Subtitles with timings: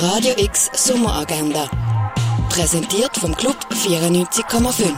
[0.00, 1.68] Radio X Sommeragenda.
[2.50, 4.92] Präsentiert vom Club 94,5.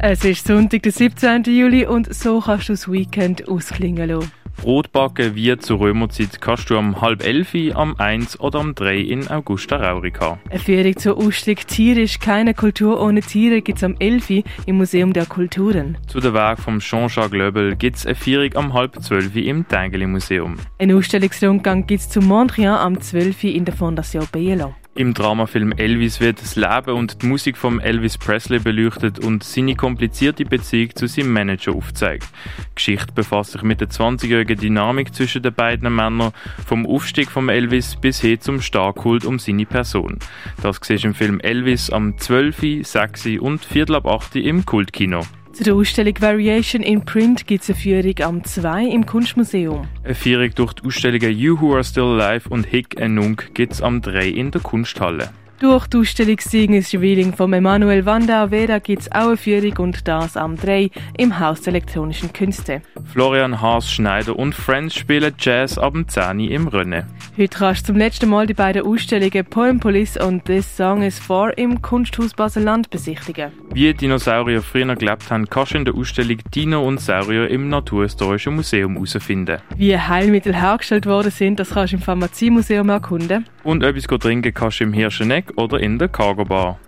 [0.00, 1.44] Es ist Sonntag, der 17.
[1.44, 4.32] Juli und so kannst du das Weekend ausklingen lassen.
[4.56, 9.28] Brotbacken wie zur Römerzeit kannst du am halb elf, am eins oder am drei in
[9.28, 10.38] Augusta Raurica.
[10.50, 14.76] Eine Führung zur Ausstellung Tiere ist keine Kultur ohne Tiere gibt es am 11 im
[14.76, 15.98] Museum der Kulturen.
[16.06, 20.06] Zu der Weg vom Jean-Jacques Löbel gibt es eine Führung am halb zwölf im Tengeli
[20.06, 20.56] Museum.
[20.78, 24.74] Ein Ausstellungsrundgang gibt es zu Mondrian am 12 in der Fondation Bielo.
[24.96, 29.74] Im Dramafilm Elvis wird das Leben und die Musik von Elvis Presley beleuchtet und seine
[29.74, 32.28] komplizierte Beziehung zu seinem Manager aufzeigt.
[32.58, 36.30] Die Geschichte befasst sich mit der 20-jährigen Dynamik zwischen den beiden Männern,
[36.64, 40.20] vom Aufstieg von Elvis bis hin zum Starkkult um seine Person.
[40.62, 43.26] Das siehst im Film Elvis am 12., 6.
[43.40, 44.36] und Viertel ab 8.
[44.36, 45.22] im Kultkino.
[45.54, 49.86] Zu der Ausstellung Variation in Print gibt es eine Führung am 2 im Kunstmuseum.
[50.02, 53.74] Eine Führung durch die Ausstellungen You Who Are Still Alive und Hick and Nunk gibt
[53.74, 55.30] es am 3 in der Kunsthalle.
[55.60, 60.36] Durch die Ausstellung Signisjuweling von Emanuel Wanda Vera gibt es auch eine Führung und das
[60.36, 62.82] am 3 im Haus der elektronischen Künste.
[63.12, 67.04] Florian Haas Schneider und Friends spielen Jazz ab dem 10 im Rennen.
[67.38, 71.20] Heute kannst du zum letzten Mal die beiden Ausstellungen Poem Police und This Song is
[71.20, 73.52] For im Kunsthaus Basel-Land besichtigen.
[73.72, 78.56] Wie Dinosaurier früher gelebt haben, kannst du in der Ausstellung Dino und Saurier im Naturhistorischen
[78.56, 79.58] Museum herausfinden.
[79.76, 83.46] Wie Heilmittel hergestellt worden sind, das kannst du im Pharmaziemuseum erkunden.
[83.62, 86.78] Und etwas trinken kannst du im Hirscheneck oder in der Cargo Bar.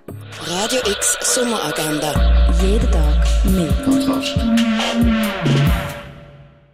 [0.40, 2.12] Radio X Sommeragenda.
[2.62, 3.95] Jeden Tag mehr.